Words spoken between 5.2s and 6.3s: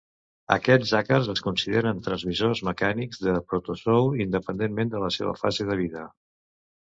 fase de vida.